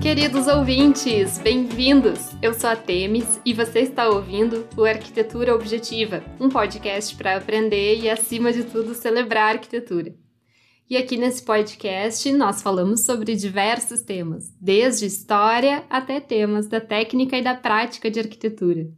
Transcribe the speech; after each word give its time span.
Queridos 0.00 0.46
ouvintes, 0.46 1.38
bem-vindos! 1.38 2.30
Eu 2.40 2.54
sou 2.54 2.70
a 2.70 2.76
Temis 2.76 3.40
e 3.44 3.52
você 3.52 3.80
está 3.80 4.08
ouvindo 4.08 4.68
o 4.76 4.84
Arquitetura 4.84 5.54
Objetiva, 5.54 6.22
um 6.38 6.48
podcast 6.48 7.16
para 7.16 7.36
aprender 7.36 7.98
e, 7.98 8.08
acima 8.08 8.52
de 8.52 8.62
tudo, 8.62 8.94
celebrar 8.94 9.56
arquitetura. 9.56 10.14
E 10.90 10.96
aqui 10.96 11.16
nesse 11.16 11.40
podcast 11.44 12.32
nós 12.32 12.62
falamos 12.62 13.04
sobre 13.04 13.36
diversos 13.36 14.02
temas, 14.02 14.52
desde 14.60 15.06
história 15.06 15.84
até 15.88 16.18
temas 16.18 16.66
da 16.66 16.80
técnica 16.80 17.38
e 17.38 17.44
da 17.44 17.54
prática 17.54 18.10
de 18.10 18.18
arquitetura. 18.18 18.90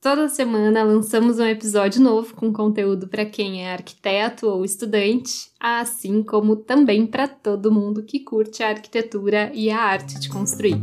Toda 0.00 0.28
semana 0.28 0.84
lançamos 0.84 1.40
um 1.40 1.44
episódio 1.44 2.00
novo 2.00 2.32
com 2.36 2.52
conteúdo 2.52 3.08
para 3.08 3.24
quem 3.24 3.64
é 3.64 3.72
arquiteto 3.72 4.46
ou 4.46 4.64
estudante, 4.64 5.50
assim 5.58 6.22
como 6.22 6.54
também 6.54 7.04
para 7.04 7.26
todo 7.26 7.72
mundo 7.72 8.04
que 8.04 8.20
curte 8.20 8.62
a 8.62 8.68
arquitetura 8.68 9.50
e 9.52 9.68
a 9.68 9.80
arte 9.80 10.20
de 10.20 10.28
construir. 10.28 10.80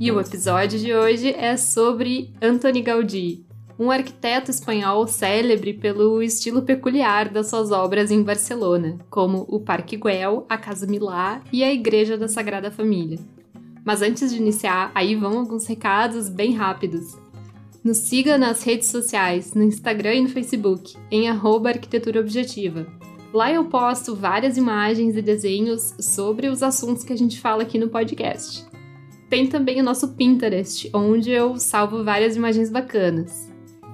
E 0.00 0.10
o 0.10 0.18
episódio 0.18 0.78
de 0.78 0.94
hoje 0.94 1.34
é 1.34 1.58
sobre 1.58 2.32
Antoni 2.40 2.80
Gaudí, 2.80 3.44
um 3.78 3.90
arquiteto 3.90 4.50
espanhol 4.50 5.06
célebre 5.06 5.72
pelo 5.72 6.20
estilo 6.20 6.62
peculiar 6.62 7.28
das 7.28 7.48
suas 7.48 7.70
obras 7.70 8.10
em 8.10 8.22
Barcelona, 8.22 8.98
como 9.08 9.46
o 9.48 9.60
Parque 9.60 9.96
Güell, 9.96 10.44
a 10.48 10.58
Casa 10.58 10.86
Milá 10.86 11.40
e 11.52 11.62
a 11.62 11.72
Igreja 11.72 12.18
da 12.18 12.26
Sagrada 12.26 12.72
Família. 12.72 13.18
Mas 13.84 14.02
antes 14.02 14.32
de 14.32 14.38
iniciar, 14.38 14.90
aí 14.94 15.14
vão 15.14 15.38
alguns 15.38 15.66
recados 15.66 16.28
bem 16.28 16.54
rápidos. 16.54 17.16
Nos 17.84 17.98
siga 17.98 18.36
nas 18.36 18.64
redes 18.64 18.88
sociais, 18.88 19.54
no 19.54 19.62
Instagram 19.62 20.14
e 20.14 20.20
no 20.22 20.28
Facebook, 20.28 20.96
em 21.10 21.28
arquitetura 21.28 22.20
objetiva. 22.20 22.86
Lá 23.32 23.52
eu 23.52 23.64
posto 23.66 24.16
várias 24.16 24.56
imagens 24.56 25.16
e 25.16 25.22
desenhos 25.22 25.94
sobre 26.00 26.48
os 26.48 26.62
assuntos 26.62 27.04
que 27.04 27.12
a 27.12 27.16
gente 27.16 27.38
fala 27.38 27.62
aqui 27.62 27.78
no 27.78 27.88
podcast. 27.88 28.66
Tem 29.30 29.46
também 29.46 29.80
o 29.80 29.84
nosso 29.84 30.08
Pinterest, 30.08 30.90
onde 30.92 31.30
eu 31.30 31.56
salvo 31.58 32.02
várias 32.02 32.34
imagens 32.34 32.70
bacanas. 32.70 33.47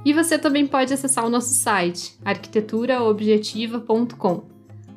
E 0.05 0.13
você 0.13 0.37
também 0.39 0.67
pode 0.67 0.93
acessar 0.93 1.25
o 1.25 1.31
nosso 1.31 1.55
site, 1.55 2.19
arquiteturaobjetiva.com. 2.25 4.43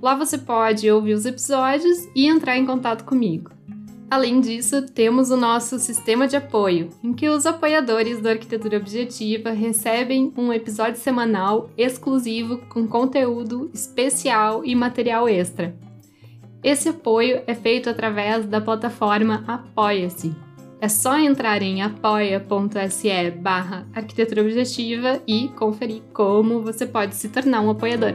Lá 0.02 0.16
você 0.16 0.38
pode 0.38 0.91
ouvir 0.91 1.14
os 1.14 1.25
episódios 1.25 2.08
e 2.16 2.27
entrar 2.27 2.58
em 2.58 2.66
contato 2.66 3.03
comigo. 3.03 3.52
Além 4.09 4.39
disso, 4.39 4.83
temos 4.83 5.31
o 5.31 5.38
nosso 5.38 5.77
sistema 5.80 6.30
de 6.30 6.38
apoio, 6.38 6.89
em 7.03 7.14
que 7.14 7.27
os 7.27 7.45
apoiadores 7.45 8.22
do 8.22 8.30
Arquitetura 8.30 8.77
Objetiva 8.77 9.49
recebem 9.49 10.31
um 10.38 10.53
episódio 10.53 10.99
semanal 10.99 11.69
exclusivo 11.77 12.59
com 12.69 12.88
conteúdo 12.88 13.69
especial 13.73 14.64
e 14.64 14.73
material 14.75 15.27
extra. 15.27 15.75
Esse 16.64 16.88
apoio 16.89 17.42
é 17.47 17.53
feito 17.53 17.89
através 17.89 18.45
da 18.45 18.61
plataforma 18.61 19.44
Apoia-se. 19.45 20.46
É 20.80 20.88
só 20.88 21.17
entrar 21.17 21.64
em 21.64 21.81
apoia.se 21.81 23.31
barra 23.31 23.88
arquitetura 23.95 24.44
objetiva 24.44 25.22
e 25.28 25.47
conferir 25.50 26.03
como 26.14 26.61
você 26.61 26.86
pode 26.86 27.16
se 27.16 27.30
tornar 27.30 27.61
um 27.61 27.72
apoiador. 27.72 28.14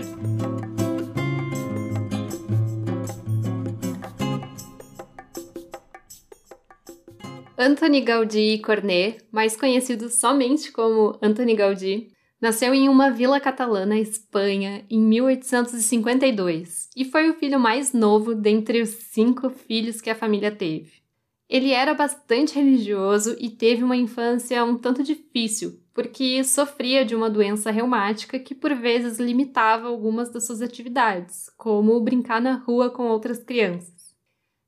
Antoni 7.59 8.01
Gaudí 8.01 8.59
Cornet, 8.59 9.25
mais 9.33 9.57
conhecido 9.57 10.09
somente 10.09 10.71
como 10.71 11.19
Antoni 11.21 11.57
Gaudí, 11.57 12.13
nasceu 12.41 12.72
em 12.72 12.89
uma 12.89 13.11
vila 13.11 13.41
catalana, 13.41 13.99
Espanha, 13.99 14.84
em 14.89 15.01
1852 15.01 16.91
e 16.97 17.05
foi 17.05 17.28
o 17.28 17.34
filho 17.34 17.59
mais 17.59 17.93
novo 17.93 18.37
dentre 18.37 18.81
os 18.81 18.91
cinco 18.91 19.51
filhos 19.51 20.01
que 20.01 20.11
a 20.11 20.15
família 20.15 20.51
teve. 20.53 21.02
Ele 21.48 21.70
era 21.70 21.92
bastante 21.92 22.54
religioso 22.54 23.36
e 23.38 23.50
teve 23.50 23.82
uma 23.82 23.97
infância 23.97 24.64
um 24.64 24.78
tanto 24.78 25.03
difícil, 25.03 25.80
porque 25.92 26.42
sofria 26.42 27.04
de 27.04 27.14
uma 27.14 27.28
doença 27.28 27.70
reumática 27.70 28.38
que 28.38 28.54
por 28.54 28.75
vezes 28.75 29.19
limitava 29.19 29.88
algumas 29.88 30.30
das 30.30 30.47
suas 30.47 30.62
atividades, 30.62 31.50
como 31.56 32.00
brincar 32.00 32.41
na 32.41 32.54
rua 32.54 32.91
com 32.91 33.08
outras 33.08 33.38
crianças. 33.42 34.14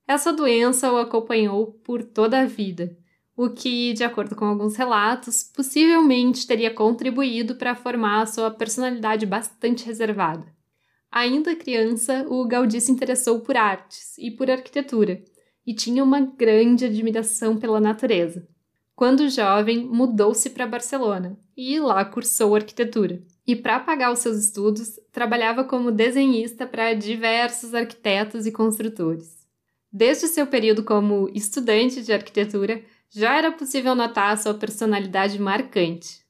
Essa 0.07 0.33
doença 0.33 0.93
o 0.93 0.99
acompanhou 0.99 1.73
por 1.83 2.03
toda 2.03 2.41
a 2.41 2.47
vida, 2.47 2.97
o 3.37 3.49
que, 3.49 3.95
de 3.95 4.05
acordo 4.05 4.37
com 4.37 4.45
alguns 4.45 4.77
relatos, 4.77 5.43
possivelmente 5.43 6.47
teria 6.47 6.73
contribuído 6.73 7.57
para 7.57 7.75
formar 7.75 8.27
sua 8.27 8.51
personalidade 8.51 9.25
bastante 9.25 9.87
reservada. 9.87 10.47
Ainda 11.11 11.57
criança, 11.57 12.27
o 12.29 12.47
Gaudí 12.47 12.81
se 12.81 12.93
interessou 12.93 13.41
por 13.41 13.57
artes 13.57 14.19
e 14.19 14.31
por 14.31 14.51
arquitetura, 14.51 15.23
e 15.67 15.75
tinha 15.75 16.03
uma 16.03 16.21
grande 16.21 16.85
admiração 16.85 17.57
pela 17.57 17.81
natureza. 17.81 18.47
Quando 18.95 19.29
jovem, 19.29 19.85
mudou-se 19.85 20.49
para 20.51 20.67
Barcelona 20.67 21.37
e 21.57 21.79
lá 21.81 22.05
cursou 22.05 22.55
arquitetura. 22.55 23.23
E 23.47 23.57
para 23.57 23.81
pagar 23.81 24.13
os 24.13 24.21
seus 24.21 24.39
estudos, 24.39 24.99
trabalhava 25.13 25.65
como 25.65 25.91
desenhista 25.91 26.67
para 26.67 26.95
diversos 26.95 27.75
arquitetos 27.75 28.47
e 28.47 28.53
construtores. 28.53 29.45
Desde 29.93 30.29
seu 30.29 30.47
período 30.47 30.83
como 30.83 31.31
estudante 31.35 32.03
de 32.03 32.13
arquitetura, 32.13 32.83
já 33.11 33.37
era 33.37 33.53
possível 33.53 33.95
notar 33.95 34.37
sua 34.39 34.55
personalidade 34.55 35.39
marcante. 35.39 36.25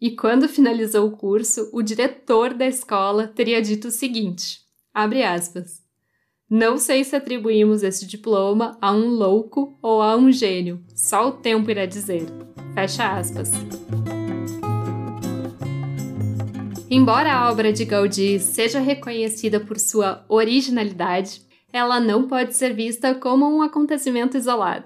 E 0.00 0.12
quando 0.12 0.48
finalizou 0.48 1.06
o 1.08 1.16
curso, 1.16 1.68
o 1.72 1.82
diretor 1.82 2.54
da 2.54 2.66
escola 2.66 3.28
teria 3.28 3.60
dito 3.60 3.88
o 3.88 3.90
seguinte: 3.90 4.60
abre 4.94 5.22
aspas. 5.22 5.81
Não 6.54 6.76
sei 6.76 7.02
se 7.02 7.16
atribuímos 7.16 7.82
esse 7.82 8.06
diploma 8.06 8.76
a 8.78 8.92
um 8.92 9.08
louco 9.08 9.74
ou 9.80 10.02
a 10.02 10.14
um 10.14 10.30
gênio, 10.30 10.84
só 10.94 11.28
o 11.28 11.32
tempo 11.32 11.70
irá 11.70 11.86
dizer. 11.86 12.26
Fecha 12.74 13.10
aspas. 13.10 13.52
Embora 16.90 17.32
a 17.32 17.50
obra 17.50 17.72
de 17.72 17.86
Gaudí 17.86 18.38
seja 18.38 18.80
reconhecida 18.80 19.60
por 19.60 19.78
sua 19.78 20.26
originalidade, 20.28 21.40
ela 21.72 21.98
não 21.98 22.28
pode 22.28 22.54
ser 22.54 22.74
vista 22.74 23.14
como 23.14 23.48
um 23.48 23.62
acontecimento 23.62 24.36
isolado. 24.36 24.84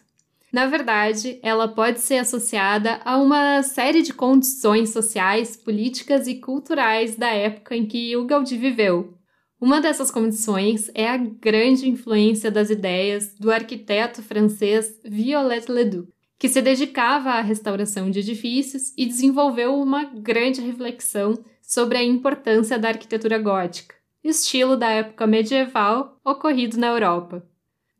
Na 0.52 0.66
verdade, 0.66 1.40
ela 1.42 1.66
pode 1.66 1.98
ser 1.98 2.18
associada 2.18 3.00
a 3.04 3.16
uma 3.16 3.64
série 3.64 4.02
de 4.02 4.14
condições 4.14 4.90
sociais, 4.90 5.56
políticas 5.56 6.28
e 6.28 6.36
culturais 6.36 7.16
da 7.16 7.30
época 7.30 7.74
em 7.74 7.84
que 7.84 8.16
o 8.16 8.24
Gaudí 8.24 8.56
viveu. 8.56 9.15
Uma 9.60 9.80
dessas 9.80 10.10
condições 10.10 10.90
é 10.94 11.08
a 11.08 11.16
grande 11.16 11.88
influência 11.88 12.50
das 12.50 12.70
ideias 12.70 13.34
do 13.38 13.50
arquiteto 13.50 14.22
francês 14.22 15.00
Violet 15.04 15.70
Ledoux, 15.70 16.08
que 16.38 16.48
se 16.48 16.60
dedicava 16.60 17.30
à 17.30 17.40
restauração 17.40 18.10
de 18.10 18.20
edifícios 18.20 18.92
e 18.96 19.06
desenvolveu 19.06 19.74
uma 19.80 20.04
grande 20.04 20.60
reflexão 20.60 21.38
sobre 21.62 21.98
a 21.98 22.04
importância 22.04 22.78
da 22.78 22.88
arquitetura 22.88 23.38
gótica 23.38 23.96
estilo 24.28 24.76
da 24.76 24.90
época 24.90 25.26
medieval 25.26 26.18
ocorrido 26.24 26.76
na 26.78 26.88
Europa. 26.88 27.44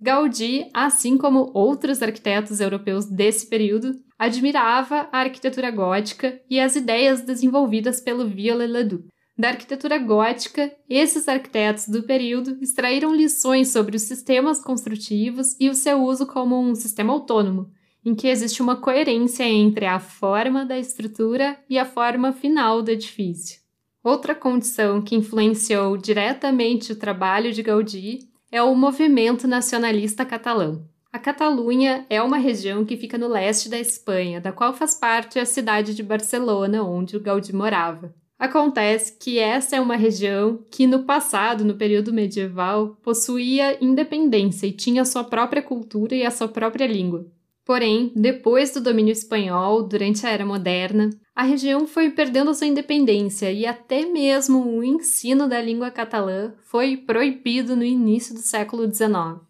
Gaudí, 0.01 0.69
assim 0.75 1.17
como 1.17 1.51
outros 1.55 2.03
arquitetos 2.03 2.61
europeus 2.61 3.07
desse 3.07 3.47
período, 3.47 3.99
admirava 4.19 5.09
a 5.11 5.21
arquitetura 5.21 5.71
gótica 5.71 6.41
e 6.51 6.61
as 6.61 6.77
ideias 6.77 7.23
desenvolvidas 7.23 8.01
pelo 8.01 8.27
Viollet-le-Duc. 8.27 9.05
Da 9.39 9.49
arquitetura 9.49 9.99
gótica, 9.99 10.73
esses 10.89 11.29
arquitetos 11.29 11.89
do 11.89 12.03
período 12.05 12.57
extraíram 12.63 13.15
lições 13.15 13.69
sobre 13.69 13.97
os 13.97 14.03
sistemas 14.03 14.63
construtivos 14.63 15.55
e 15.61 15.69
o 15.69 15.75
seu 15.75 16.03
uso 16.03 16.27
como 16.27 16.59
um 16.59 16.75
sistema 16.75 17.13
autônomo, 17.13 17.71
em 18.03 18.15
que 18.15 18.29
existe 18.29 18.63
uma 18.63 18.77
coerência 18.77 19.45
entre 19.45 19.85
a 19.85 20.01
forma 20.01 20.65
da 20.65 20.79
estrutura 20.79 21.59
e 21.69 21.79
a 21.79 21.85
forma 21.85 22.33
final 22.33 22.81
do 22.81 22.91
edifício. 22.91 23.61
Outra 24.03 24.35
condição 24.35 25.03
que 25.03 25.17
influenciou 25.17 25.99
diretamente 25.99 26.93
o 26.93 26.97
trabalho 26.97 27.53
de 27.53 27.63
Gaudí 27.63 28.21
é 28.51 28.63
o 28.63 28.75
movimento 28.75 29.47
nacionalista 29.47 30.25
catalão. 30.25 30.89
A 31.13 31.19
Catalunha 31.19 32.07
é 32.09 32.23
uma 32.23 32.39
região 32.39 32.85
que 32.85 32.97
fica 32.97 33.19
no 33.19 33.27
leste 33.27 33.69
da 33.69 33.79
Espanha, 33.79 34.41
da 34.41 34.53
qual 34.53 34.73
faz 34.73 34.95
parte 34.95 35.39
a 35.39 35.45
cidade 35.45 35.95
de 35.95 36.03
Barcelona, 36.03 36.83
onde 36.85 37.17
o 37.17 37.21
Gaudí 37.21 37.55
morava. 37.55 38.15
Acontece 38.39 39.17
que 39.19 39.39
essa 39.39 39.77
é 39.77 39.81
uma 39.81 39.97
região 39.97 40.63
que, 40.71 40.87
no 40.87 41.05
passado, 41.05 41.65
no 41.65 41.75
período 41.75 42.13
medieval, 42.13 42.97
possuía 43.03 43.83
independência 43.83 44.67
e 44.67 44.73
tinha 44.73 45.07
sua 45.07 45.25
própria 45.25 45.63
cultura 45.63 46.15
e 46.15 46.23
a 46.23 46.31
sua 46.31 46.47
própria 46.47 46.87
língua. 46.87 47.27
Porém, 47.65 48.13
depois 48.15 48.71
do 48.71 48.81
domínio 48.81 49.11
espanhol, 49.11 49.83
durante 49.83 50.27
a 50.27 50.31
Era 50.31 50.45
Moderna, 50.47 51.11
a 51.35 51.43
região 51.43 51.87
foi 51.87 52.11
perdendo 52.11 52.55
sua 52.55 52.67
independência 52.67 53.51
e 53.51 53.67
até 53.67 54.07
mesmo 54.07 54.65
o 54.65 54.85
ensino 54.85 55.49
da 55.49 55.61
língua 55.61 55.91
catalã 55.91 56.53
foi 56.63 56.97
proibido 56.97 57.75
no 57.75 57.83
início 57.83 58.35
do 58.35 58.41
século 58.41 58.85
XIX. 58.85 59.41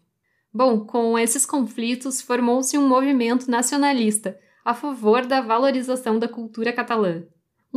Bom, 0.51 0.79
com 0.79 1.19
esses 1.19 1.45
conflitos 1.45 2.21
formou-se 2.21 2.77
um 2.77 2.87
movimento 2.87 3.51
nacionalista 3.51 4.39
a 4.65 4.73
favor 4.73 5.25
da 5.25 5.39
valorização 5.39 6.17
da 6.17 6.27
cultura 6.27 6.73
catalã, 6.73 7.23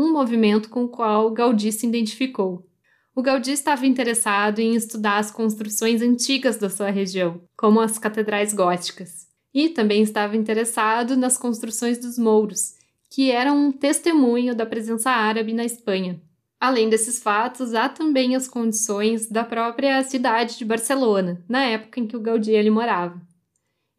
um 0.00 0.10
movimento 0.10 0.70
com 0.70 0.84
o 0.84 0.88
qual 0.88 1.30
Gaudí 1.30 1.70
se 1.70 1.86
identificou. 1.86 2.66
O 3.14 3.20
Gaudí 3.20 3.52
estava 3.52 3.86
interessado 3.86 4.58
em 4.58 4.74
estudar 4.74 5.18
as 5.18 5.30
construções 5.30 6.00
antigas 6.00 6.56
da 6.56 6.70
sua 6.70 6.88
região, 6.88 7.42
como 7.54 7.80
as 7.80 7.98
catedrais 7.98 8.54
góticas, 8.54 9.26
e 9.52 9.68
também 9.68 10.00
estava 10.00 10.38
interessado 10.38 11.18
nas 11.18 11.36
construções 11.36 11.98
dos 11.98 12.16
mouros, 12.16 12.76
que 13.10 13.30
eram 13.30 13.66
um 13.66 13.70
testemunho 13.70 14.54
da 14.54 14.64
presença 14.64 15.10
árabe 15.10 15.52
na 15.52 15.66
Espanha. 15.66 16.18
Além 16.58 16.88
desses 16.88 17.22
fatos, 17.22 17.74
há 17.74 17.86
também 17.86 18.34
as 18.34 18.48
condições 18.48 19.28
da 19.28 19.44
própria 19.44 20.02
cidade 20.02 20.56
de 20.56 20.64
Barcelona, 20.64 21.44
na 21.46 21.62
época 21.64 22.00
em 22.00 22.06
que 22.06 22.16
o 22.16 22.20
Gaudí 22.20 22.56
ali 22.56 22.70
morava. 22.70 23.20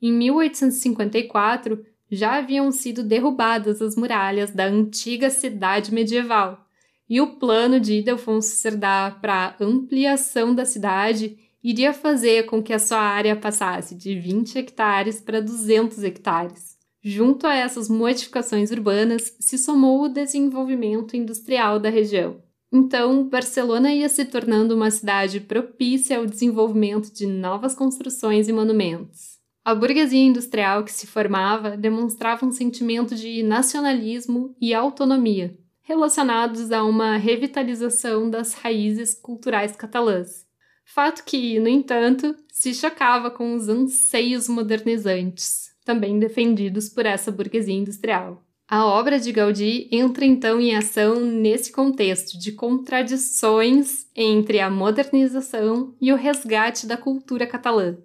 Em 0.01 0.11
1854, 0.11 1.85
já 2.11 2.37
haviam 2.37 2.71
sido 2.71 3.03
derrubadas 3.03 3.81
as 3.81 3.95
muralhas 3.95 4.51
da 4.51 4.65
antiga 4.65 5.29
cidade 5.29 5.93
medieval, 5.93 6.67
e 7.09 7.21
o 7.21 7.35
plano 7.37 7.79
de 7.79 7.93
Ildefonso 7.93 8.55
Cerdá 8.55 9.17
para 9.21 9.55
ampliação 9.59 10.53
da 10.53 10.65
cidade 10.65 11.37
iria 11.63 11.93
fazer 11.93 12.45
com 12.47 12.61
que 12.61 12.73
a 12.73 12.79
sua 12.79 12.99
área 12.99 13.35
passasse 13.35 13.95
de 13.95 14.19
20 14.19 14.57
hectares 14.57 15.21
para 15.21 15.41
200 15.41 16.03
hectares. 16.03 16.77
Junto 17.03 17.47
a 17.47 17.55
essas 17.55 17.89
modificações 17.89 18.71
urbanas 18.71 19.35
se 19.39 19.57
somou 19.57 20.03
o 20.03 20.09
desenvolvimento 20.09 21.15
industrial 21.15 21.79
da 21.79 21.89
região. 21.89 22.41
Então, 22.71 23.27
Barcelona 23.27 23.93
ia 23.93 24.07
se 24.07 24.23
tornando 24.23 24.75
uma 24.75 24.91
cidade 24.91 25.41
propícia 25.41 26.17
ao 26.17 26.25
desenvolvimento 26.25 27.11
de 27.11 27.25
novas 27.25 27.75
construções 27.75 28.47
e 28.47 28.53
monumentos. 28.53 29.40
A 29.63 29.75
burguesia 29.75 30.19
industrial 30.19 30.83
que 30.83 30.91
se 30.91 31.05
formava 31.05 31.77
demonstrava 31.77 32.45
um 32.45 32.51
sentimento 32.51 33.13
de 33.13 33.43
nacionalismo 33.43 34.55
e 34.59 34.73
autonomia, 34.73 35.55
relacionados 35.83 36.71
a 36.71 36.83
uma 36.83 37.15
revitalização 37.17 38.27
das 38.27 38.53
raízes 38.55 39.13
culturais 39.13 39.75
catalãs. 39.75 40.47
Fato 40.83 41.23
que, 41.23 41.59
no 41.59 41.67
entanto, 41.67 42.35
se 42.51 42.73
chocava 42.73 43.29
com 43.29 43.53
os 43.53 43.69
anseios 43.69 44.49
modernizantes, 44.49 45.69
também 45.85 46.17
defendidos 46.17 46.89
por 46.89 47.05
essa 47.05 47.31
burguesia 47.31 47.75
industrial. 47.75 48.43
A 48.67 48.85
obra 48.85 49.19
de 49.19 49.31
Gaudí 49.31 49.87
entra 49.91 50.25
então 50.25 50.59
em 50.59 50.75
ação 50.75 51.19
nesse 51.19 51.71
contexto 51.71 52.39
de 52.39 52.53
contradições 52.53 54.07
entre 54.15 54.59
a 54.59 54.71
modernização 54.71 55.93
e 56.01 56.11
o 56.11 56.15
resgate 56.15 56.87
da 56.87 56.97
cultura 56.97 57.45
catalã. 57.45 57.95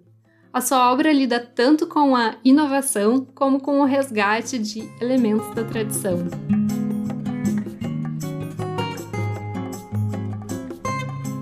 A 0.57 0.61
sua 0.61 0.91
obra 0.91 1.13
lida 1.13 1.39
tanto 1.39 1.85
com 1.85 2.15
a 2.15 2.35
inovação 2.43 3.23
como 3.35 3.61
com 3.61 3.79
o 3.79 3.85
resgate 3.85 4.57
de 4.57 4.89
elementos 4.99 5.53
da 5.53 5.63
tradição. 5.63 6.17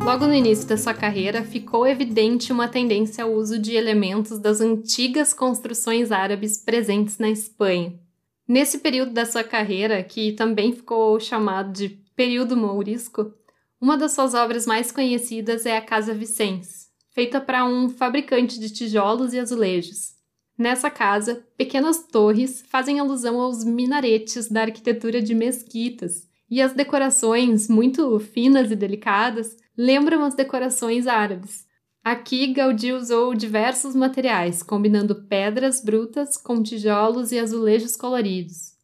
Logo 0.03 0.27
no 0.27 0.33
início 0.33 0.67
da 0.67 0.75
sua 0.75 0.93
carreira, 0.93 1.43
ficou 1.43 1.87
evidente 1.87 2.51
uma 2.51 2.67
tendência 2.67 3.23
ao 3.23 3.31
uso 3.31 3.57
de 3.57 3.73
elementos 3.73 4.37
das 4.37 4.59
antigas 4.59 5.33
construções 5.33 6.11
árabes 6.11 6.57
presentes 6.57 7.17
na 7.17 7.29
Espanha. 7.29 7.97
Nesse 8.45 8.79
período 8.79 9.13
da 9.13 9.25
sua 9.25 9.45
carreira, 9.45 10.03
que 10.03 10.33
também 10.33 10.73
ficou 10.73 11.17
chamado 11.21 11.71
de 11.71 11.87
período 12.17 12.57
mourisco, 12.57 13.33
uma 13.79 13.97
das 13.97 14.11
suas 14.11 14.33
obras 14.33 14.65
mais 14.65 14.91
conhecidas 14.91 15.65
é 15.65 15.77
a 15.77 15.81
Casa 15.81 16.13
Vicens, 16.13 16.84
feita 17.15 17.39
para 17.39 17.63
um 17.65 17.87
fabricante 17.87 18.59
de 18.59 18.69
tijolos 18.69 19.33
e 19.33 19.39
azulejos. 19.39 20.13
Nessa 20.57 20.89
casa, 20.89 21.47
pequenas 21.57 22.05
torres 22.07 22.61
fazem 22.67 22.99
alusão 22.99 23.39
aos 23.39 23.63
minaretes 23.63 24.49
da 24.49 24.63
arquitetura 24.63 25.21
de 25.21 25.33
mesquitas, 25.33 26.27
e 26.51 26.61
as 26.61 26.73
decorações, 26.73 27.69
muito 27.69 28.19
finas 28.19 28.69
e 28.69 28.75
delicadas, 28.75 29.55
lembram 29.77 30.25
as 30.25 30.35
decorações 30.35 31.07
árabes. 31.07 31.65
Aqui, 32.03 32.47
Gaudí 32.47 32.91
usou 32.91 33.33
diversos 33.33 33.95
materiais, 33.95 34.61
combinando 34.61 35.23
pedras 35.23 35.81
brutas 35.81 36.35
com 36.37 36.61
tijolos 36.61 37.31
e 37.31 37.39
azulejos 37.39 37.95
coloridos. 37.95 38.75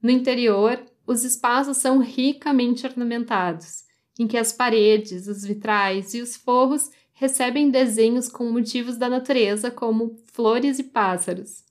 No 0.00 0.10
interior, 0.10 0.80
os 1.06 1.24
espaços 1.24 1.78
são 1.78 1.98
ricamente 1.98 2.86
ornamentados, 2.86 3.82
em 4.18 4.26
que 4.26 4.38
as 4.38 4.52
paredes, 4.52 5.26
os 5.26 5.44
vitrais 5.44 6.14
e 6.14 6.22
os 6.22 6.36
forros 6.36 6.90
recebem 7.22 7.70
desenhos 7.70 8.28
com 8.28 8.50
motivos 8.50 8.96
da 8.96 9.08
natureza, 9.08 9.70
como 9.70 10.16
flores 10.32 10.80
e 10.80 10.82
pássaros. 10.82 11.62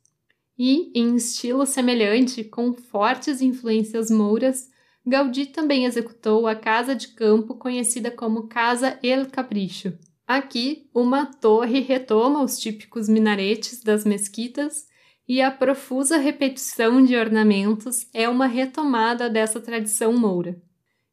E, 0.57 0.89
em 0.95 1.13
estilo 1.17 1.65
semelhante, 1.65 2.41
com 2.41 2.73
fortes 2.73 3.41
influências 3.41 4.09
mouras, 4.09 4.69
Gaudí 5.05 5.47
também 5.47 5.83
executou 5.83 6.47
a 6.47 6.55
casa 6.55 6.95
de 6.95 7.09
campo 7.09 7.55
conhecida 7.55 8.09
como 8.09 8.47
Casa 8.47 8.97
El 9.03 9.25
Capricho. 9.25 9.91
Aqui, 10.25 10.89
uma 10.95 11.25
torre 11.25 11.81
retoma 11.81 12.41
os 12.41 12.57
típicos 12.57 13.09
minaretes 13.09 13.83
das 13.83 14.05
mesquitas 14.05 14.87
e 15.27 15.41
a 15.41 15.51
profusa 15.51 16.15
repetição 16.15 17.03
de 17.03 17.13
ornamentos 17.17 18.07
é 18.13 18.29
uma 18.29 18.47
retomada 18.47 19.29
dessa 19.29 19.59
tradição 19.59 20.13
moura. 20.13 20.61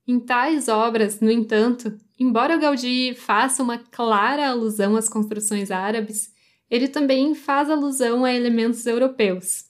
Em 0.07 0.21
tais 0.21 0.69
obras, 0.69 1.19
no 1.19 1.29
entanto, 1.29 1.99
embora 2.19 2.57
Gaudí 2.57 3.15
faça 3.15 3.63
uma 3.63 3.79
clara 3.79 4.49
alusão 4.49 4.97
às 4.97 5.09
construções 5.09 5.71
árabes, 5.71 6.33
ele 6.71 6.89
também 6.89 7.35
faz 7.35 7.71
alusão 7.71 8.25
a 8.25 8.33
elementos 8.33 8.87
europeus. 8.87 9.65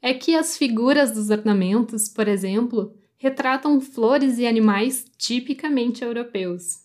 É 0.00 0.12
que 0.12 0.34
as 0.34 0.56
figuras 0.56 1.12
dos 1.12 1.30
ornamentos, 1.30 2.08
por 2.08 2.28
exemplo, 2.28 2.94
retratam 3.16 3.80
flores 3.80 4.38
e 4.38 4.46
animais 4.46 5.06
tipicamente 5.16 6.04
europeus. 6.04 6.84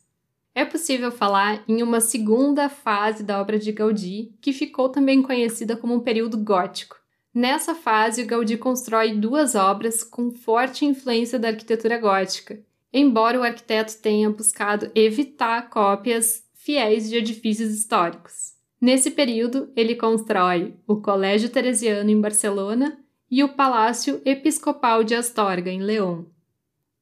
É 0.56 0.66
possível 0.66 1.12
falar 1.12 1.64
em 1.68 1.84
uma 1.84 2.02
segunda 2.02 2.70
fase 2.70 3.24
da 3.24 3.40
obra 3.40 3.60
de 3.60 3.72
Gaudí, 3.72 4.34
que 4.42 4.52
ficou 4.52 4.90
também 4.90 5.22
conhecida 5.22 5.76
como 5.76 5.96
o 5.96 6.02
período 6.02 6.38
gótico. 6.38 6.98
Nessa 7.34 7.76
fase, 7.76 8.24
Gaudí 8.24 8.58
constrói 8.58 9.14
duas 9.14 9.54
obras 9.54 10.04
com 10.04 10.32
forte 10.32 10.86
influência 10.86 11.38
da 11.38 11.50
arquitetura 11.50 11.98
gótica, 11.98 12.60
embora 12.94 13.40
o 13.40 13.44
arquiteto 13.44 13.98
tenha 14.02 14.30
buscado 14.30 14.92
evitar 14.96 15.70
cópias 15.70 16.44
fiéis 16.54 17.10
de 17.10 17.18
edifícios 17.18 17.72
históricos. 17.72 18.54
Nesse 18.82 19.12
período, 19.12 19.72
ele 19.76 19.96
constrói 19.96 20.76
o 20.88 20.98
Colégio 21.02 21.50
Teresiano 21.50 22.10
em 22.10 22.20
Barcelona 22.20 22.98
e 23.30 23.44
o 23.44 23.50
Palácio 23.50 24.22
Episcopal 24.26 25.04
de 25.04 25.14
Astorga, 25.14 25.70
em 25.70 25.82
León. 25.82 26.26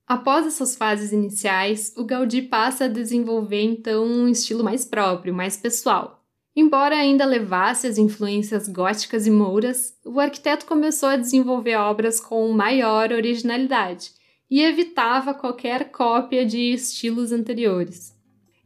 Após 0.05 0.47
essas 0.47 0.75
fases 0.75 1.11
iniciais, 1.11 1.93
o 1.97 2.03
Gaudí 2.03 2.41
passa 2.41 2.85
a 2.85 2.89
desenvolver 2.89 3.61
então 3.61 4.05
um 4.05 4.27
estilo 4.27 4.63
mais 4.63 4.85
próprio, 4.85 5.33
mais 5.33 5.57
pessoal. 5.57 6.23
Embora 6.55 6.95
ainda 6.95 7.25
levasse 7.25 7.85
as 7.85 7.97
influências 7.97 8.67
góticas 8.67 9.27
e 9.27 9.31
mouras, 9.31 9.93
o 10.03 10.19
arquiteto 10.19 10.65
começou 10.65 11.09
a 11.09 11.17
desenvolver 11.17 11.75
obras 11.75 12.19
com 12.19 12.51
maior 12.51 13.11
originalidade 13.11 14.16
e 14.49 14.61
evitava 14.61 15.33
qualquer 15.33 15.91
cópia 15.91 16.45
de 16.45 16.73
estilos 16.73 17.31
anteriores. 17.31 18.15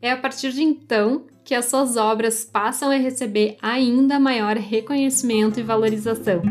É 0.01 0.11
a 0.11 0.17
partir 0.17 0.51
de 0.51 0.63
então 0.63 1.27
que 1.43 1.55
as 1.55 1.65
suas 1.65 1.97
obras 1.97 2.43
passam 2.43 2.91
a 2.91 2.95
receber 2.95 3.57
ainda 3.61 4.19
maior 4.19 4.57
reconhecimento 4.57 5.59
e 5.59 5.63
valorização. 5.63 6.41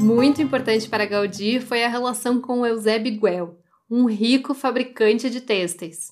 Muito 0.00 0.42
importante 0.42 0.88
para 0.88 1.06
Gaudí 1.06 1.60
foi 1.60 1.84
a 1.84 1.88
relação 1.88 2.40
com 2.40 2.66
Eusébio 2.66 3.20
Guel, 3.20 3.58
um 3.88 4.06
rico 4.06 4.52
fabricante 4.52 5.30
de 5.30 5.40
têxteis. 5.40 6.10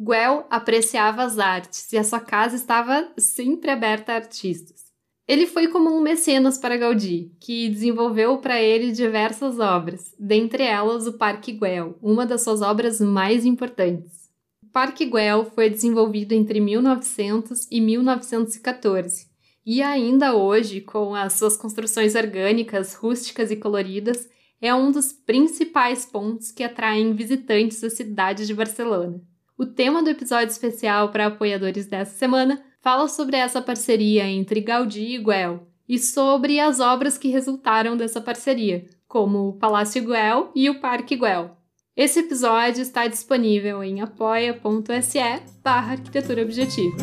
Guel 0.00 0.44
apreciava 0.50 1.22
as 1.22 1.38
artes 1.38 1.92
e 1.92 1.98
a 1.98 2.02
sua 2.02 2.20
casa 2.20 2.56
estava 2.56 3.12
sempre 3.16 3.70
aberta 3.70 4.12
a 4.12 4.16
artistas. 4.16 4.87
Ele 5.28 5.46
foi 5.46 5.68
como 5.68 5.94
um 5.94 6.00
mecenas 6.00 6.56
para 6.56 6.78
Gaudí, 6.78 7.30
que 7.38 7.68
desenvolveu 7.68 8.38
para 8.38 8.60
ele 8.62 8.90
diversas 8.90 9.60
obras, 9.60 10.14
dentre 10.18 10.62
elas 10.62 11.06
o 11.06 11.18
Parque 11.18 11.52
Güell, 11.52 11.98
uma 12.02 12.24
das 12.24 12.42
suas 12.42 12.62
obras 12.62 12.98
mais 12.98 13.44
importantes. 13.44 14.30
O 14.64 14.68
Parque 14.68 15.04
Güell 15.04 15.44
foi 15.44 15.68
desenvolvido 15.68 16.32
entre 16.32 16.60
1900 16.60 17.68
e 17.70 17.80
1914 17.80 19.28
e 19.70 19.82
ainda 19.82 20.34
hoje, 20.34 20.80
com 20.80 21.14
as 21.14 21.34
suas 21.34 21.54
construções 21.54 22.14
orgânicas, 22.14 22.94
rústicas 22.94 23.50
e 23.50 23.56
coloridas, 23.56 24.26
é 24.62 24.74
um 24.74 24.90
dos 24.90 25.12
principais 25.12 26.06
pontos 26.06 26.50
que 26.50 26.64
atraem 26.64 27.12
visitantes 27.12 27.84
à 27.84 27.90
cidade 27.90 28.46
de 28.46 28.54
Barcelona. 28.54 29.20
O 29.58 29.66
tema 29.66 30.02
do 30.02 30.08
episódio 30.08 30.50
especial 30.50 31.10
para 31.10 31.26
apoiadores 31.26 31.86
dessa 31.86 32.16
semana 32.16 32.64
fala 32.80 33.08
sobre 33.08 33.36
essa 33.36 33.60
parceria 33.60 34.28
entre 34.28 34.60
Gaudí 34.60 35.14
e 35.14 35.18
Güell 35.18 35.66
e 35.88 35.98
sobre 35.98 36.60
as 36.60 36.80
obras 36.80 37.16
que 37.16 37.28
resultaram 37.28 37.96
dessa 37.96 38.20
parceria, 38.20 38.84
como 39.06 39.48
o 39.48 39.52
Palácio 39.54 40.02
Güell 40.02 40.50
e 40.54 40.68
o 40.68 40.80
Parque 40.80 41.16
Güell. 41.16 41.50
Esse 41.96 42.20
episódio 42.20 42.82
está 42.82 43.08
disponível 43.08 43.82
em 43.82 44.00
apoia.se 44.00 45.18
barra 45.62 45.92
arquitetura 45.92 46.42
objetiva. 46.42 46.96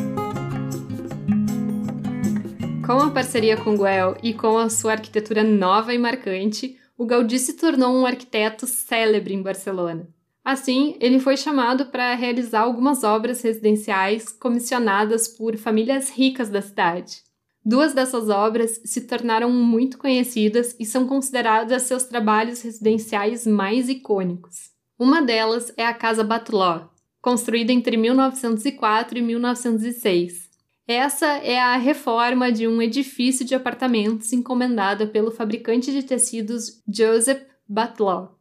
Com 2.85 3.01
a 3.01 3.09
parceria 3.09 3.57
com 3.57 3.75
Guel 3.75 4.15
e 4.21 4.31
com 4.31 4.59
a 4.59 4.69
sua 4.69 4.91
arquitetura 4.91 5.43
nova 5.43 5.91
e 5.93 5.97
marcante, 5.97 6.77
o 6.95 7.05
Gaudí 7.05 7.39
se 7.39 7.53
tornou 7.53 7.93
um 7.93 8.05
arquiteto 8.05 8.67
célebre 8.67 9.33
em 9.33 9.41
Barcelona. 9.41 10.07
Assim, 10.45 10.95
ele 10.99 11.19
foi 11.19 11.35
chamado 11.35 11.87
para 11.87 12.13
realizar 12.13 12.61
algumas 12.61 13.03
obras 13.03 13.41
residenciais 13.41 14.29
comissionadas 14.29 15.27
por 15.27 15.57
famílias 15.57 16.11
ricas 16.11 16.51
da 16.51 16.61
cidade. 16.61 17.23
Duas 17.65 17.95
dessas 17.95 18.29
obras 18.29 18.79
se 18.85 19.01
tornaram 19.01 19.49
muito 19.49 19.97
conhecidas 19.97 20.75
e 20.79 20.85
são 20.85 21.07
consideradas 21.07 21.81
seus 21.81 22.03
trabalhos 22.03 22.61
residenciais 22.61 23.47
mais 23.47 23.89
icônicos. 23.89 24.69
Uma 24.99 25.19
delas 25.19 25.73
é 25.75 25.83
a 25.83 25.95
Casa 25.95 26.23
Batlló, 26.23 26.89
construída 27.19 27.71
entre 27.71 27.97
1904 27.97 29.17
e 29.17 29.21
1906. 29.23 30.47
Essa 30.87 31.37
é 31.37 31.59
a 31.59 31.75
reforma 31.75 32.51
de 32.51 32.67
um 32.67 32.79
edifício 32.83 33.43
de 33.43 33.55
apartamentos 33.55 34.31
encomendada 34.31 35.07
pelo 35.07 35.31
fabricante 35.31 35.91
de 35.91 36.03
tecidos 36.03 36.83
Joseph 36.87 37.41
Batlló. 37.67 38.34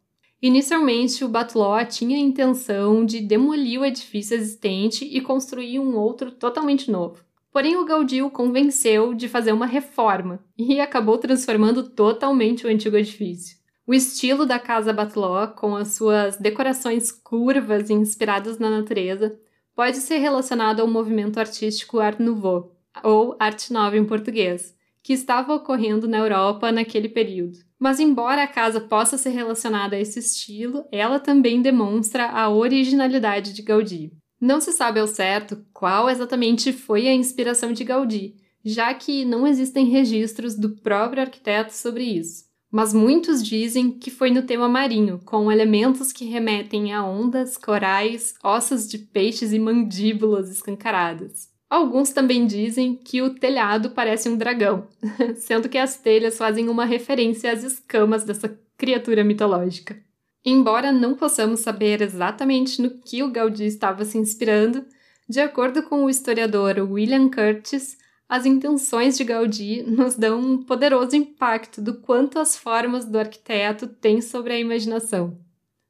Inicialmente, 0.46 1.24
o 1.24 1.28
Batlló 1.28 1.82
tinha 1.86 2.18
a 2.18 2.20
intenção 2.20 3.06
de 3.06 3.22
demolir 3.22 3.80
o 3.80 3.84
edifício 3.84 4.36
existente 4.36 5.02
e 5.02 5.18
construir 5.22 5.78
um 5.78 5.96
outro 5.96 6.30
totalmente 6.30 6.90
novo. 6.90 7.24
Porém, 7.50 7.76
o 7.76 7.84
Gaudí 7.86 8.20
o 8.20 8.30
convenceu 8.30 9.14
de 9.14 9.26
fazer 9.26 9.52
uma 9.52 9.64
reforma 9.64 10.44
e 10.58 10.78
acabou 10.80 11.16
transformando 11.16 11.88
totalmente 11.88 12.66
o 12.66 12.68
antigo 12.68 12.94
edifício. 12.94 13.56
O 13.86 13.94
estilo 13.94 14.44
da 14.44 14.58
Casa 14.58 14.92
Batlló, 14.92 15.46
com 15.46 15.74
as 15.74 15.94
suas 15.94 16.36
decorações 16.36 17.10
curvas 17.10 17.88
inspiradas 17.88 18.58
na 18.58 18.68
natureza, 18.68 19.40
pode 19.74 19.96
ser 19.96 20.18
relacionado 20.18 20.80
ao 20.80 20.86
movimento 20.86 21.40
artístico 21.40 22.00
Art 22.00 22.20
Nouveau, 22.20 22.76
ou 23.02 23.34
Arte 23.40 23.72
Nova 23.72 23.96
em 23.96 24.04
português, 24.04 24.73
que 25.04 25.12
estava 25.12 25.54
ocorrendo 25.54 26.08
na 26.08 26.16
Europa 26.16 26.72
naquele 26.72 27.10
período. 27.10 27.58
Mas, 27.78 28.00
embora 28.00 28.42
a 28.42 28.48
casa 28.48 28.80
possa 28.80 29.18
ser 29.18 29.28
relacionada 29.28 29.94
a 29.94 30.00
esse 30.00 30.18
estilo, 30.18 30.82
ela 30.90 31.20
também 31.20 31.60
demonstra 31.60 32.30
a 32.30 32.48
originalidade 32.48 33.52
de 33.52 33.60
Gaudí. 33.60 34.12
Não 34.40 34.62
se 34.62 34.72
sabe 34.72 34.98
ao 34.98 35.06
certo 35.06 35.62
qual 35.74 36.08
exatamente 36.08 36.72
foi 36.72 37.06
a 37.06 37.14
inspiração 37.14 37.70
de 37.70 37.84
Gaudí, 37.84 38.36
já 38.64 38.94
que 38.94 39.26
não 39.26 39.46
existem 39.46 39.90
registros 39.90 40.54
do 40.54 40.70
próprio 40.70 41.20
arquiteto 41.22 41.74
sobre 41.74 42.04
isso. 42.04 42.44
Mas 42.72 42.94
muitos 42.94 43.44
dizem 43.44 43.92
que 43.92 44.10
foi 44.10 44.30
no 44.30 44.42
tema 44.42 44.70
marinho, 44.70 45.20
com 45.22 45.52
elementos 45.52 46.12
que 46.12 46.24
remetem 46.24 46.94
a 46.94 47.04
ondas, 47.04 47.58
corais, 47.58 48.34
ossos 48.42 48.88
de 48.88 48.96
peixes 48.96 49.52
e 49.52 49.58
mandíbulas 49.58 50.50
escancaradas. 50.50 51.53
Alguns 51.74 52.10
também 52.10 52.46
dizem 52.46 52.94
que 52.94 53.20
o 53.20 53.30
telhado 53.30 53.90
parece 53.90 54.28
um 54.28 54.36
dragão, 54.36 54.86
sendo 55.34 55.68
que 55.68 55.76
as 55.76 55.96
telhas 55.96 56.38
fazem 56.38 56.68
uma 56.68 56.84
referência 56.84 57.50
às 57.50 57.64
escamas 57.64 58.22
dessa 58.22 58.56
criatura 58.78 59.24
mitológica. 59.24 60.00
Embora 60.44 60.92
não 60.92 61.16
possamos 61.16 61.58
saber 61.58 62.00
exatamente 62.00 62.80
no 62.80 62.90
que 62.90 63.24
o 63.24 63.28
Gaudí 63.28 63.64
estava 63.66 64.04
se 64.04 64.16
inspirando, 64.16 64.84
de 65.28 65.40
acordo 65.40 65.82
com 65.82 66.04
o 66.04 66.08
historiador 66.08 66.76
William 66.78 67.28
Curtis, 67.28 67.98
as 68.28 68.46
intenções 68.46 69.18
de 69.18 69.24
Gaudí 69.24 69.82
nos 69.82 70.14
dão 70.14 70.38
um 70.38 70.62
poderoso 70.62 71.16
impacto 71.16 71.82
do 71.82 71.94
quanto 71.94 72.38
as 72.38 72.56
formas 72.56 73.04
do 73.04 73.18
arquiteto 73.18 73.88
têm 73.88 74.20
sobre 74.20 74.52
a 74.52 74.60
imaginação. 74.60 75.36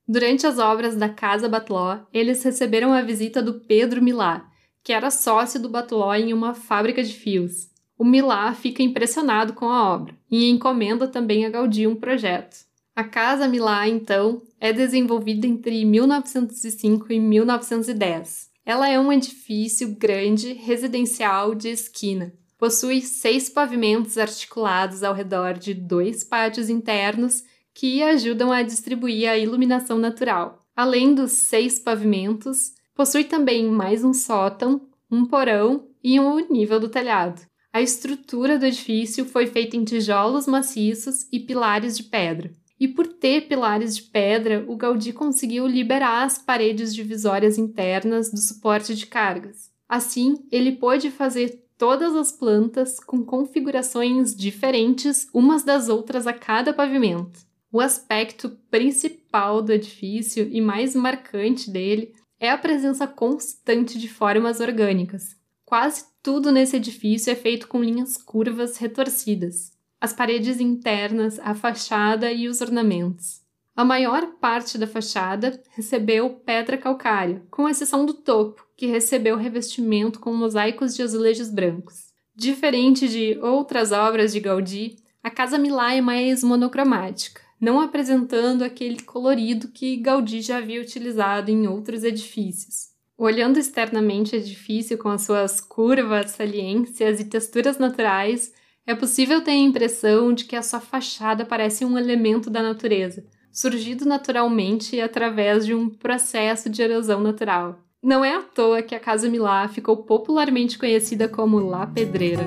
Durante 0.08 0.46
as 0.46 0.58
obras 0.58 0.96
da 0.96 1.10
Casa 1.10 1.46
Batlló, 1.46 1.98
eles 2.10 2.42
receberam 2.42 2.90
a 2.94 3.02
visita 3.02 3.42
do 3.42 3.60
Pedro 3.60 4.02
Milá, 4.02 4.50
que 4.84 4.92
era 4.92 5.10
sócio 5.10 5.58
do 5.58 5.70
Batlló 5.70 6.14
em 6.14 6.34
uma 6.34 6.52
fábrica 6.52 7.02
de 7.02 7.14
fios. 7.14 7.70
O 7.98 8.04
Milá 8.04 8.52
fica 8.52 8.82
impressionado 8.82 9.54
com 9.54 9.70
a 9.70 9.94
obra 9.94 10.14
e 10.30 10.50
encomenda 10.50 11.08
também 11.08 11.46
a 11.46 11.50
Gaudí 11.50 11.86
um 11.86 11.96
projeto. 11.96 12.66
A 12.94 13.02
Casa 13.02 13.48
Milá, 13.48 13.88
então, 13.88 14.42
é 14.60 14.72
desenvolvida 14.72 15.46
entre 15.46 15.84
1905 15.84 17.12
e 17.12 17.18
1910. 17.18 18.50
Ela 18.66 18.88
é 18.88 19.00
um 19.00 19.12
edifício 19.12 19.96
grande, 19.96 20.52
residencial 20.52 21.54
de 21.54 21.70
esquina. 21.70 22.32
Possui 22.58 23.00
seis 23.00 23.48
pavimentos 23.48 24.16
articulados 24.16 25.02
ao 25.02 25.14
redor 25.14 25.54
de 25.54 25.74
dois 25.74 26.22
pátios 26.22 26.68
internos 26.68 27.42
que 27.72 28.02
ajudam 28.02 28.52
a 28.52 28.62
distribuir 28.62 29.28
a 29.28 29.36
iluminação 29.36 29.98
natural. 29.98 30.60
Além 30.76 31.14
dos 31.14 31.32
seis 31.32 31.78
pavimentos, 31.78 32.72
possui 32.94 33.24
também 33.24 33.66
mais 33.66 34.04
um 34.04 34.14
sótão, 34.14 34.82
um 35.10 35.26
porão 35.26 35.88
e 36.02 36.18
um 36.20 36.46
nível 36.48 36.78
do 36.78 36.88
telhado. 36.88 37.42
A 37.72 37.82
estrutura 37.82 38.56
do 38.56 38.66
edifício 38.66 39.24
foi 39.24 39.46
feita 39.46 39.76
em 39.76 39.84
tijolos 39.84 40.46
maciços 40.46 41.26
e 41.32 41.40
pilares 41.40 41.96
de 41.96 42.04
pedra. 42.04 42.52
E 42.78 42.86
por 42.86 43.06
ter 43.06 43.48
pilares 43.48 43.96
de 43.96 44.02
pedra, 44.02 44.64
o 44.68 44.76
Gaudí 44.76 45.12
conseguiu 45.12 45.66
liberar 45.66 46.24
as 46.24 46.38
paredes 46.38 46.94
divisórias 46.94 47.58
internas 47.58 48.30
do 48.30 48.38
suporte 48.38 48.94
de 48.94 49.06
cargas. 49.06 49.70
Assim, 49.88 50.36
ele 50.50 50.72
pôde 50.72 51.10
fazer 51.10 51.64
todas 51.76 52.14
as 52.14 52.30
plantas 52.30 53.00
com 53.00 53.24
configurações 53.24 54.34
diferentes 54.34 55.26
umas 55.34 55.64
das 55.64 55.88
outras 55.88 56.26
a 56.26 56.32
cada 56.32 56.72
pavimento. 56.72 57.40
O 57.72 57.80
aspecto 57.80 58.50
principal 58.70 59.60
do 59.60 59.72
edifício 59.72 60.48
e 60.52 60.60
mais 60.60 60.94
marcante 60.94 61.70
dele 61.70 62.14
é 62.38 62.50
a 62.50 62.58
presença 62.58 63.06
constante 63.06 63.98
de 63.98 64.08
formas 64.08 64.60
orgânicas. 64.60 65.36
Quase 65.64 66.04
tudo 66.22 66.52
nesse 66.52 66.76
edifício 66.76 67.30
é 67.30 67.34
feito 67.34 67.68
com 67.68 67.82
linhas 67.82 68.16
curvas 68.16 68.76
retorcidas 68.76 69.74
as 70.04 70.12
paredes 70.12 70.60
internas, 70.60 71.40
a 71.42 71.54
fachada 71.54 72.30
e 72.30 72.46
os 72.46 72.60
ornamentos. 72.60 73.40
A 73.74 73.86
maior 73.86 74.34
parte 74.38 74.76
da 74.76 74.86
fachada 74.86 75.58
recebeu 75.70 76.28
pedra 76.28 76.76
calcária, 76.76 77.42
com 77.50 77.66
exceção 77.66 78.04
do 78.04 78.12
topo, 78.12 78.66
que 78.76 78.86
recebeu 78.86 79.34
revestimento 79.34 80.20
com 80.20 80.34
mosaicos 80.34 80.94
de 80.94 81.02
azulejos 81.02 81.48
brancos. 81.48 82.12
Diferente 82.36 83.08
de 83.08 83.38
outras 83.40 83.92
obras 83.92 84.34
de 84.34 84.40
Gaudí, 84.40 84.96
a 85.22 85.30
Casa 85.30 85.56
Milá 85.56 85.94
é 85.94 86.02
mais 86.02 86.44
monocromática, 86.44 87.40
não 87.64 87.80
apresentando 87.80 88.62
aquele 88.62 89.00
colorido 89.00 89.68
que 89.68 89.96
Gaudí 89.96 90.42
já 90.42 90.58
havia 90.58 90.82
utilizado 90.82 91.50
em 91.50 91.66
outros 91.66 92.04
edifícios. 92.04 92.90
Olhando 93.16 93.58
externamente 93.58 94.34
o 94.34 94.36
edifício 94.36 94.98
com 94.98 95.08
as 95.08 95.22
suas 95.22 95.62
curvas, 95.62 96.32
saliências 96.32 97.20
e 97.20 97.24
texturas 97.24 97.78
naturais, 97.78 98.52
é 98.86 98.94
possível 98.94 99.40
ter 99.40 99.52
a 99.52 99.54
impressão 99.54 100.34
de 100.34 100.44
que 100.44 100.54
a 100.54 100.62
sua 100.62 100.78
fachada 100.78 101.46
parece 101.46 101.86
um 101.86 101.96
elemento 101.96 102.50
da 102.50 102.62
natureza, 102.62 103.24
surgido 103.50 104.04
naturalmente 104.04 105.00
através 105.00 105.64
de 105.64 105.74
um 105.74 105.88
processo 105.88 106.68
de 106.68 106.82
erosão 106.82 107.22
natural. 107.22 107.78
Não 108.02 108.22
é 108.22 108.34
à 108.34 108.42
toa 108.42 108.82
que 108.82 108.94
a 108.94 109.00
Casa 109.00 109.26
Milá 109.26 109.66
ficou 109.68 109.96
popularmente 109.96 110.78
conhecida 110.78 111.26
como 111.28 111.58
La 111.60 111.86
Pedreira. 111.86 112.44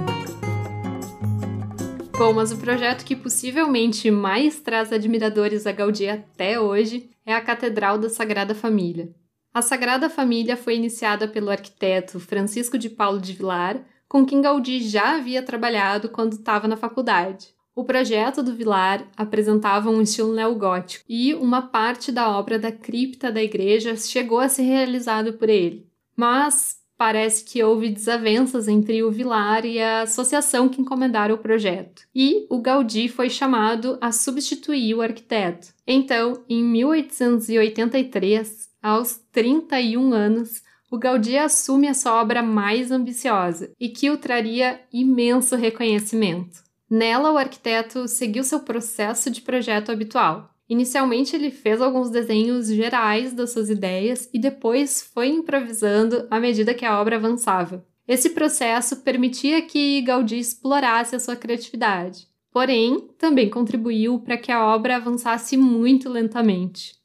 Bom, 2.18 2.34
mas 2.34 2.52
o 2.52 2.58
projeto 2.58 3.06
que 3.06 3.16
possivelmente 3.16 4.10
mais 4.10 4.60
traz 4.60 4.92
admiradores 4.92 5.68
a 5.68 5.72
Gaudí 5.72 6.10
até 6.10 6.60
hoje 6.60 7.12
é 7.24 7.32
a 7.32 7.40
Catedral 7.40 8.00
da 8.00 8.10
Sagrada 8.10 8.56
Família. 8.56 9.14
A 9.54 9.62
Sagrada 9.62 10.10
Família 10.10 10.58
foi 10.58 10.76
iniciada 10.76 11.28
pelo 11.28 11.52
arquiteto 11.52 12.20
Francisco 12.20 12.76
de 12.76 12.90
Paulo 12.90 13.22
de 13.22 13.34
Vilar 13.34 13.86
com 14.10 14.26
quem 14.26 14.42
Gaudí 14.42 14.80
já 14.80 15.16
havia 15.16 15.44
trabalhado 15.44 16.10
quando 16.10 16.34
estava 16.34 16.68
na 16.68 16.76
faculdade. 16.76 17.50
O 17.76 17.84
projeto 17.84 18.42
do 18.42 18.56
Vilar 18.56 19.08
apresentava 19.16 19.92
um 19.92 20.02
estilo 20.02 20.34
neogótico 20.34 21.06
e 21.08 21.36
uma 21.36 21.62
parte 21.62 22.12
da 22.12 22.36
obra 22.36 22.58
da 22.58 22.72
cripta 22.72 23.32
da 23.32 23.44
igreja 23.44 23.96
chegou 23.96 24.40
a 24.40 24.50
ser 24.50 24.64
realizada 24.64 25.32
por 25.34 25.50
ele. 25.50 25.88
Mas 26.16 26.77
parece 26.98 27.44
que 27.44 27.62
houve 27.64 27.90
desavenças 27.90 28.68
entre 28.68 29.04
o 29.04 29.12
Vilar 29.12 29.64
e 29.66 29.80
a 29.80 30.02
associação 30.02 30.68
que 30.68 30.82
encomendaram 30.82 31.36
o 31.36 31.40
projeto, 31.40 32.02
e 32.16 32.48
o 32.50 32.60
Gaudí 32.60 33.08
foi 33.08 33.30
chamado 33.30 34.00
a 34.02 34.12
substituir 34.12 34.96
o 34.96 35.02
arquiteto. 35.02 35.68
Então, 35.86 36.44
em 36.50 36.64
1883, 36.64 38.70
aos 38.82 39.22
31 39.32 40.14
anos, 40.14 40.64
o 40.90 40.98
Gaudí 40.98 41.38
assume 41.38 41.88
a 41.88 41.94
sua 41.94 42.20
obra 42.22 42.42
mais 42.42 42.92
ambiciosa 42.92 43.72
e 43.80 43.90
que 43.90 44.10
o 44.10 44.18
traria 44.18 44.82
imenso 44.92 45.56
reconhecimento. 45.56 46.66
Nela, 46.90 47.32
o 47.32 47.38
arquiteto 47.38 48.08
seguiu 48.08 48.44
seu 48.44 48.62
processo 48.62 49.30
de 49.30 49.42
projeto 49.42 49.92
habitual. 49.92 50.57
Inicialmente, 50.70 51.36
ele 51.36 51.50
fez 51.50 51.82
alguns 51.82 52.10
desenhos 52.10 52.68
gerais 52.68 53.34
das 53.34 53.52
suas 53.52 53.70
ideias 53.70 54.30
e 54.34 54.40
depois 54.40 55.02
foi 55.14 55.28
improvisando 55.30 56.28
à 56.30 56.40
medida 56.40 56.74
que 56.74 56.86
a 56.86 57.00
obra 57.00 57.16
avançava. 57.16 57.86
Esse 58.08 58.32
processo 58.32 58.98
permitia 58.98 59.62
que 59.62 60.02
Gaudí 60.02 60.38
explorasse 60.38 61.16
a 61.16 61.20
sua 61.20 61.36
criatividade, 61.36 62.28
porém, 62.52 63.10
também 63.18 63.50
contribuiu 63.50 64.20
para 64.20 64.38
que 64.38 64.52
a 64.52 64.66
obra 64.66 64.96
avançasse 64.96 65.56
muito 65.58 66.10
lentamente. 66.10 66.96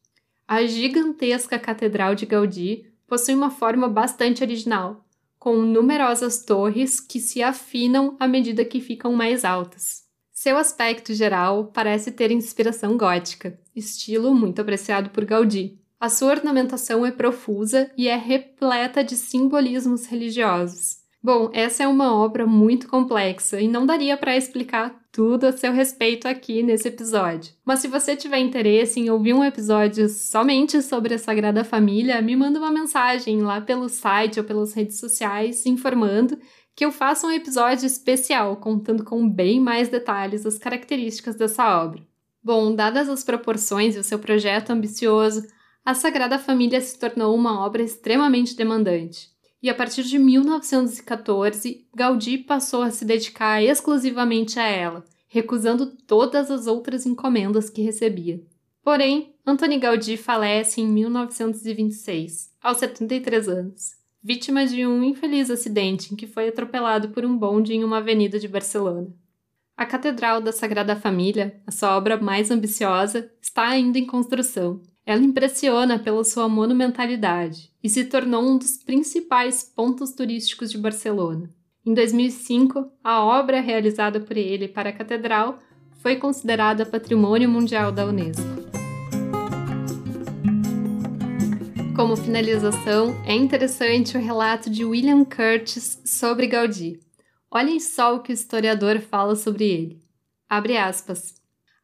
A 0.46 0.64
gigantesca 0.64 1.58
Catedral 1.58 2.14
de 2.14 2.26
Gaudí 2.26 2.86
possui 3.06 3.34
uma 3.34 3.50
forma 3.50 3.88
bastante 3.88 4.42
original, 4.42 5.04
com 5.38 5.56
numerosas 5.56 6.44
torres 6.44 7.00
que 7.00 7.18
se 7.18 7.42
afinam 7.42 8.16
à 8.20 8.28
medida 8.28 8.64
que 8.64 8.80
ficam 8.80 9.12
mais 9.12 9.44
altas. 9.44 10.01
Seu 10.42 10.58
aspecto 10.58 11.14
geral 11.14 11.70
parece 11.72 12.10
ter 12.10 12.32
inspiração 12.32 12.96
gótica, 12.96 13.56
estilo 13.76 14.34
muito 14.34 14.60
apreciado 14.60 15.10
por 15.10 15.24
Gaudí. 15.24 15.78
A 16.00 16.08
sua 16.08 16.32
ornamentação 16.32 17.06
é 17.06 17.12
profusa 17.12 17.88
e 17.96 18.08
é 18.08 18.16
repleta 18.16 19.04
de 19.04 19.14
simbolismos 19.14 20.06
religiosos. 20.06 20.96
Bom, 21.22 21.48
essa 21.52 21.84
é 21.84 21.86
uma 21.86 22.12
obra 22.12 22.44
muito 22.44 22.88
complexa 22.88 23.60
e 23.60 23.68
não 23.68 23.86
daria 23.86 24.16
para 24.16 24.36
explicar 24.36 25.00
tudo 25.12 25.44
a 25.44 25.52
seu 25.52 25.72
respeito 25.72 26.26
aqui 26.26 26.60
nesse 26.60 26.88
episódio. 26.88 27.52
Mas 27.64 27.78
se 27.78 27.86
você 27.86 28.16
tiver 28.16 28.38
interesse 28.38 28.98
em 28.98 29.10
ouvir 29.10 29.34
um 29.34 29.44
episódio 29.44 30.08
somente 30.08 30.82
sobre 30.82 31.14
a 31.14 31.18
Sagrada 31.18 31.62
Família, 31.62 32.20
me 32.20 32.34
manda 32.34 32.58
uma 32.58 32.72
mensagem 32.72 33.42
lá 33.42 33.60
pelo 33.60 33.88
site 33.88 34.40
ou 34.40 34.44
pelas 34.44 34.72
redes 34.72 34.98
sociais 34.98 35.64
informando 35.66 36.36
que 36.74 36.84
eu 36.84 36.92
faço 36.92 37.26
um 37.26 37.30
episódio 37.30 37.86
especial 37.86 38.56
contando 38.56 39.04
com 39.04 39.28
bem 39.28 39.60
mais 39.60 39.88
detalhes 39.88 40.46
as 40.46 40.58
características 40.58 41.36
dessa 41.36 41.82
obra. 41.82 42.02
Bom, 42.42 42.74
dadas 42.74 43.08
as 43.08 43.22
proporções 43.22 43.94
e 43.94 43.98
o 43.98 44.04
seu 44.04 44.18
projeto 44.18 44.70
ambicioso, 44.70 45.46
a 45.84 45.94
Sagrada 45.94 46.38
Família 46.38 46.80
se 46.80 46.98
tornou 46.98 47.34
uma 47.34 47.64
obra 47.64 47.82
extremamente 47.82 48.56
demandante. 48.56 49.30
E 49.62 49.70
a 49.70 49.74
partir 49.74 50.02
de 50.02 50.18
1914, 50.18 51.86
Gaudí 51.94 52.38
passou 52.38 52.82
a 52.82 52.90
se 52.90 53.04
dedicar 53.04 53.62
exclusivamente 53.62 54.58
a 54.58 54.66
ela, 54.66 55.04
recusando 55.28 55.86
todas 55.86 56.50
as 56.50 56.66
outras 56.66 57.06
encomendas 57.06 57.70
que 57.70 57.82
recebia. 57.82 58.42
Porém, 58.82 59.36
Antoni 59.46 59.78
Gaudí 59.78 60.16
falece 60.16 60.80
em 60.80 60.88
1926, 60.88 62.50
aos 62.60 62.78
73 62.78 63.48
anos, 63.48 63.92
vítima 64.22 64.66
de 64.66 64.86
um 64.86 65.02
infeliz 65.02 65.50
acidente 65.50 66.12
em 66.12 66.16
que 66.16 66.26
foi 66.26 66.48
atropelado 66.48 67.08
por 67.08 67.24
um 67.24 67.36
bonde 67.36 67.74
em 67.74 67.82
uma 67.82 67.98
avenida 67.98 68.38
de 68.38 68.48
Barcelona. 68.48 69.08
A 69.76 69.84
Catedral 69.84 70.40
da 70.40 70.52
Sagrada 70.52 70.94
Família, 70.94 71.60
a 71.66 71.70
sua 71.70 71.96
obra 71.96 72.16
mais 72.16 72.50
ambiciosa, 72.50 73.30
está 73.40 73.68
ainda 73.68 73.98
em 73.98 74.06
construção 74.06 74.80
ela 75.04 75.20
impressiona 75.20 75.98
pela 75.98 76.22
sua 76.24 76.48
monumentalidade 76.48 77.70
e 77.82 77.88
se 77.88 78.04
tornou 78.04 78.42
um 78.42 78.56
dos 78.56 78.76
principais 78.76 79.64
pontos 79.64 80.12
turísticos 80.12 80.70
de 80.70 80.78
Barcelona. 80.78 81.50
Em 81.84 81.92
2005, 81.92 82.88
a 83.02 83.24
obra 83.24 83.60
realizada 83.60 84.20
por 84.20 84.36
ele 84.36 84.68
para 84.68 84.90
a 84.90 84.92
catedral 84.92 85.58
foi 85.98 86.16
considerada 86.16 86.86
Patrimônio 86.86 87.48
Mundial 87.48 87.90
da 87.90 88.06
Unesco. 88.06 88.71
Como 91.94 92.16
finalização, 92.16 93.14
é 93.26 93.34
interessante 93.34 94.16
o 94.16 94.20
relato 94.20 94.70
de 94.70 94.82
William 94.82 95.26
Curtis 95.26 96.00
sobre 96.06 96.46
Gaudí. 96.46 96.98
Olhem 97.50 97.78
só 97.78 98.16
o 98.16 98.20
que 98.20 98.32
o 98.32 98.34
historiador 98.34 98.98
fala 99.00 99.36
sobre 99.36 99.64
ele. 99.64 100.02
Abre 100.48 100.78
aspas. 100.78 101.34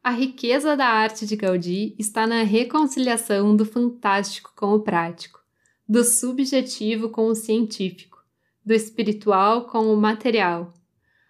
A 0.03 0.09
riqueza 0.09 0.75
da 0.75 0.87
arte 0.87 1.27
de 1.27 1.35
Gaudí 1.35 1.95
está 1.99 2.25
na 2.25 2.41
reconciliação 2.41 3.55
do 3.55 3.63
fantástico 3.63 4.51
com 4.55 4.73
o 4.73 4.79
prático, 4.79 5.41
do 5.87 6.03
subjetivo 6.03 7.09
com 7.09 7.27
o 7.27 7.35
científico, 7.35 8.17
do 8.65 8.73
espiritual 8.73 9.65
com 9.65 9.93
o 9.93 9.95
material. 9.95 10.73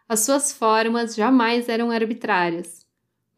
As 0.08 0.22
suas 0.22 0.54
formas 0.54 1.16
jamais 1.16 1.68
eram 1.68 1.92
arbitrárias, 1.92 2.79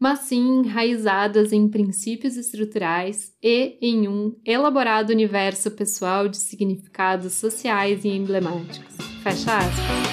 mas 0.02 0.18
sim 0.18 0.64
enraizadas 0.64 1.52
em 1.52 1.68
princípios 1.68 2.36
estruturais 2.36 3.32
e 3.40 3.78
em 3.80 4.08
um 4.08 4.34
elaborado 4.44 5.10
universo 5.10 5.70
pessoal 5.70 6.26
de 6.26 6.38
significados 6.38 7.34
sociais 7.34 8.04
e 8.04 8.08
emblemáticos. 8.08 8.96
Fecha 9.22 9.58
aspas. 9.58 10.12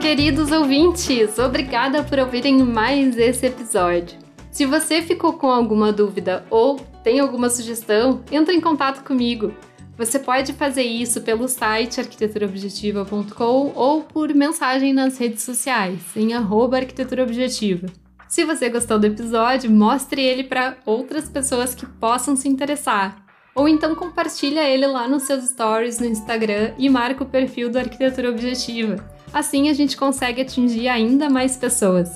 queridos 0.00 0.50
ouvintes! 0.50 1.38
Obrigada 1.38 2.02
por 2.02 2.18
ouvirem 2.18 2.64
mais 2.64 3.18
esse 3.18 3.46
episódio. 3.46 4.18
Se 4.50 4.64
você 4.64 5.02
ficou 5.02 5.34
com 5.34 5.50
alguma 5.50 5.92
dúvida 5.92 6.46
ou 6.48 6.80
tem 7.04 7.20
alguma 7.20 7.50
sugestão, 7.50 8.22
entre 8.32 8.54
em 8.56 8.60
contato 8.60 9.04
comigo. 9.04 9.54
Você 10.00 10.18
pode 10.18 10.54
fazer 10.54 10.82
isso 10.82 11.20
pelo 11.20 11.46
site 11.46 12.00
arquiteturobjetiva.com 12.00 13.72
ou 13.74 14.02
por 14.02 14.34
mensagem 14.34 14.94
nas 14.94 15.18
redes 15.18 15.42
sociais, 15.42 16.00
em 16.16 16.32
arquiteturobjetiva. 16.32 17.86
Se 18.26 18.42
você 18.46 18.70
gostou 18.70 18.98
do 18.98 19.04
episódio, 19.04 19.70
mostre 19.70 20.22
ele 20.22 20.44
para 20.44 20.78
outras 20.86 21.28
pessoas 21.28 21.74
que 21.74 21.84
possam 21.84 22.34
se 22.34 22.48
interessar. 22.48 23.22
Ou 23.54 23.68
então 23.68 23.94
compartilha 23.94 24.66
ele 24.66 24.86
lá 24.86 25.06
nos 25.06 25.24
seus 25.24 25.44
stories 25.44 25.98
no 25.98 26.06
Instagram 26.06 26.72
e 26.78 26.88
marca 26.88 27.22
o 27.22 27.28
perfil 27.28 27.68
do 27.68 27.78
Arquitetura 27.78 28.30
Objetiva. 28.30 29.06
Assim 29.34 29.68
a 29.68 29.74
gente 29.74 29.98
consegue 29.98 30.40
atingir 30.40 30.88
ainda 30.88 31.28
mais 31.28 31.58
pessoas. 31.58 32.08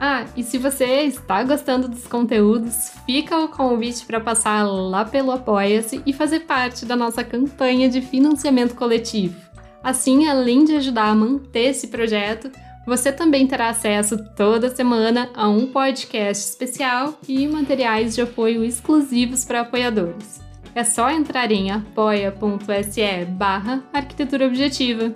Ah, 0.00 0.24
e 0.36 0.44
se 0.44 0.58
você 0.58 1.02
está 1.02 1.42
gostando 1.42 1.88
dos 1.88 2.06
conteúdos, 2.06 2.92
fica 3.04 3.36
o 3.38 3.48
convite 3.48 4.06
para 4.06 4.20
passar 4.20 4.64
lá 4.64 5.04
pelo 5.04 5.32
Apoia-se 5.32 6.00
e 6.06 6.12
fazer 6.12 6.40
parte 6.40 6.86
da 6.86 6.94
nossa 6.94 7.24
campanha 7.24 7.88
de 7.88 8.00
financiamento 8.00 8.74
coletivo. 8.74 9.36
Assim, 9.82 10.28
além 10.28 10.64
de 10.64 10.76
ajudar 10.76 11.08
a 11.08 11.14
manter 11.14 11.70
esse 11.70 11.88
projeto, 11.88 12.50
você 12.86 13.12
também 13.12 13.46
terá 13.46 13.68
acesso 13.68 14.16
toda 14.34 14.74
semana 14.74 15.30
a 15.34 15.48
um 15.48 15.66
podcast 15.66 16.44
especial 16.44 17.18
e 17.28 17.46
materiais 17.46 18.14
de 18.14 18.22
apoio 18.22 18.64
exclusivos 18.64 19.44
para 19.44 19.60
apoiadores. 19.60 20.40
É 20.74 20.84
só 20.84 21.10
entrar 21.10 21.50
em 21.50 21.70
apoia.se 21.70 23.24
barra 23.30 23.82
arquitetura 23.92 24.46
objetiva. 24.46 25.12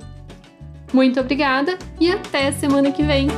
Muito 0.92 1.20
obrigada 1.20 1.78
e 2.00 2.10
até 2.10 2.50
semana 2.52 2.90
que 2.90 3.02
vem! 3.02 3.28